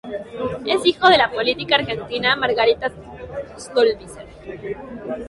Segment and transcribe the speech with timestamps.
[0.65, 2.91] Es hijo de la política argentina Margarita
[3.55, 4.25] Stolbizer.